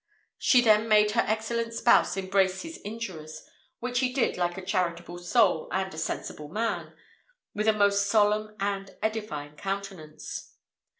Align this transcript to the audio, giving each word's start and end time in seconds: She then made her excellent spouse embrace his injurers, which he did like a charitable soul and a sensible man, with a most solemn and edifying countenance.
She 0.39 0.61
then 0.61 0.87
made 0.89 1.11
her 1.11 1.23
excellent 1.27 1.75
spouse 1.75 2.17
embrace 2.17 2.63
his 2.63 2.79
injurers, 2.83 3.47
which 3.79 3.99
he 3.99 4.11
did 4.11 4.35
like 4.35 4.57
a 4.57 4.65
charitable 4.65 5.19
soul 5.19 5.67
and 5.71 5.93
a 5.93 5.97
sensible 5.99 6.49
man, 6.49 6.95
with 7.53 7.67
a 7.67 7.71
most 7.71 8.07
solemn 8.07 8.55
and 8.59 8.97
edifying 9.03 9.55
countenance. 9.57 10.55